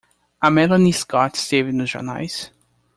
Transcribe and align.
A 0.41 0.49
Melanie 0.49 0.93
Scott 0.93 1.35
esteve 1.35 1.71
nos 1.71 1.91
jornais? 1.91 2.51